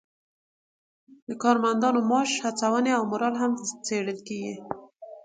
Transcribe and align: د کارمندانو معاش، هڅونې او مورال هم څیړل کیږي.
د 1.27 1.29
کارمندانو 1.43 1.99
معاش، 2.09 2.31
هڅونې 2.45 2.91
او 2.97 3.03
مورال 3.11 3.35
هم 3.41 3.51
څیړل 3.85 4.19
کیږي. 4.27 4.55